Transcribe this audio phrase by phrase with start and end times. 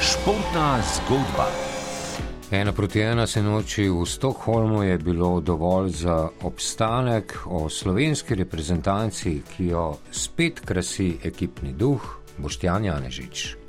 [0.00, 1.48] Športna zgodba.
[2.50, 9.42] Ena proti ena se noči v Stokholmu je bilo dovolj za obstanek o slovenski reprezentanci,
[9.56, 12.02] ki jo spet krasi ekipni duh
[12.38, 13.59] Boštjan Janežič.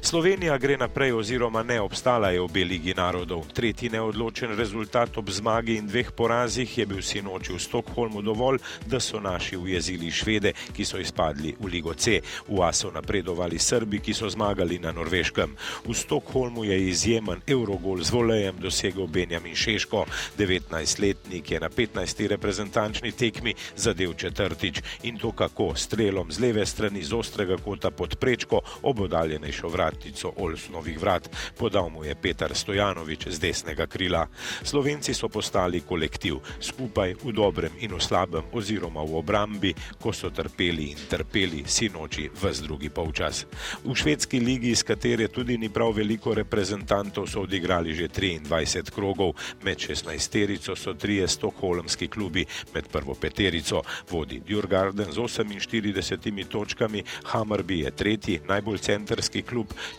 [0.00, 3.46] Slovenija gre naprej oziroma ne obstala je v Beligi narodov.
[3.54, 9.00] Tretji neodločen rezultat ob zmagi in dveh porazih je bil sinoči v Stokholmu dovolj, da
[9.00, 12.20] so naši ujezili Švede, ki so izpadli v Ligo C.
[12.48, 15.56] V A so napredovali Srbi, ki so zmagali na Norveškem.
[15.86, 20.06] V Stokholmu je izjemen Eurogol z volejem dosegel Benjamin Šeško.
[20.38, 22.26] 19-letnik je na 15.
[22.26, 28.16] reprezentančni tekmi zadev četrtič in to kako strelom z leve strani z ostrega kota pod
[28.16, 34.26] prečko ob oddaljenejšo vrat vratnico Olsnovih vrat, podal mu je Petar Stojanovič z desnega krila.
[34.64, 40.32] Slovenci so postali kolektiv, skupaj v dobrem in v slabem oziroma v obrambi, ko so
[40.32, 43.44] trpeli in trpeli sinoči v drugi polčas.
[43.84, 49.36] V švedski ligi, iz katere tudi ni prav veliko reprezentantov, so odigrali že 23 krogov,
[49.62, 57.84] med 16-terico so trije stokholmski klubi, med prvo peterico vodi Djurgarden z 48 točkami, Hammerby
[57.84, 59.51] je tretji, najbolj centrski klub,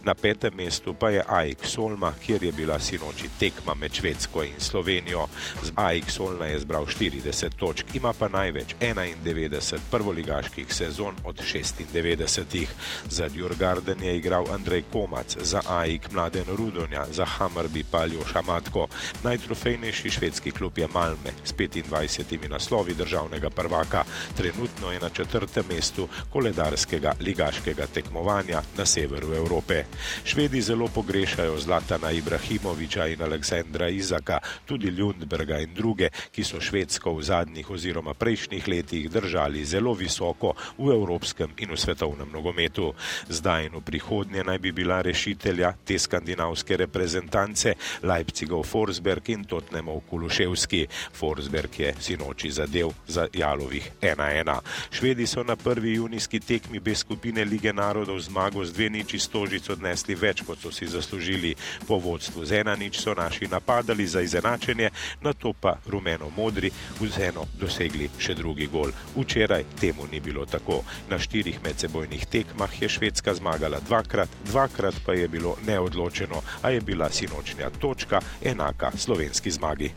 [0.04, 4.60] Na petem mestu pa je AIK Solma, kjer je bila sinoči tekma med Švedsko in
[4.60, 5.28] Slovenijo.
[5.64, 12.66] Z AIK Solna je zbral 40 točk, ima pa največ 91 prvoligaških sezon od 96.
[13.10, 18.88] Za Djurgarden je igral Andrej Komac, za AIK Mladen Rudonja, za Hammerby pa Aljoša Matko.
[19.24, 24.04] Najtrofejnejši švedski klub je Malme s 25 naslovi državnega prvaka.
[24.38, 29.84] Trenutno je na četrtem mestu koledarskega ligaškega tekmovanja na severu Evrope.
[30.26, 37.14] Švedi zelo pogrešajo Zlatana Ibrahimoviča in Aleksandra Izaka, tudi Ljundberga in druge, ki so Švedsko
[37.14, 42.94] v zadnjih oziroma prejšnjih letih držali zelo visoko v evropskem in v svetovnem nogometu.
[43.30, 50.02] Zdaj in v prihodnje naj bi bila rešitelja te skandinavske reprezentance Leipzigov Forsberg in Totnemov
[50.10, 50.88] Kuluševski.
[51.14, 54.60] Forsberg je sinoči zadev za Jalovih 1-1.
[54.92, 59.70] Švedi so na prvi junijski tekmi B skupine Lige narodov zmago z 2-0 iz Tožic
[59.72, 61.56] odnesli več, kot so si zaslužili
[61.88, 62.44] po vodstvu.
[62.44, 64.92] Z ena nič so naši napadali za izenačenje,
[65.24, 68.92] na to pa rumeno-modri vseeno dosegli še drugi gol.
[69.16, 70.84] Včeraj temu ni bilo tako.
[71.08, 76.82] Na štirih medsebojnih tekmah je Švedska zmagala dvakrat, dvakrat pa je bilo neodločeno, a je
[76.82, 79.94] bila sinočnja točka enaka slovenski zmagi.